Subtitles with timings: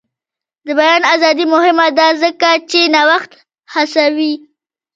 [0.65, 3.31] د بیان ازادي مهمه ده ځکه چې نوښت
[3.73, 4.33] هڅوي.